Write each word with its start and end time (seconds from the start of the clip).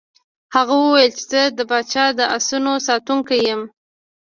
هغه 0.55 0.73
وویل 0.83 1.11
چې 1.17 1.23
زه 1.31 1.41
د 1.57 1.59
پاچا 1.69 2.05
د 2.17 2.19
آسونو 2.37 2.71
ساتونکی 2.87 3.39
یم. 3.49 3.61